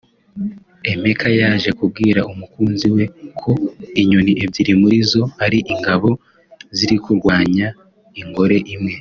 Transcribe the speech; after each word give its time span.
Emeka 0.91 1.27
yaje 1.39 1.69
kubwira 1.77 2.21
umukunzi 2.31 2.87
we 2.95 3.03
ko 3.39 3.51
inyoni 4.01 4.33
ebyiri 4.43 4.73
muri 4.81 4.97
zo 5.11 5.23
ari 5.45 5.59
ingabo 5.73 6.09
ziri 6.77 6.95
kurwanya 7.03 7.67
ingore 8.21 8.57
imwe 8.73 8.93